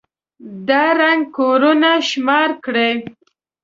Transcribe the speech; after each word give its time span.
دا 0.67 0.83
ړنـګ 0.99 1.23
كورونه 1.37 1.89
شمار 2.09 2.49
كړئ. 2.63 2.93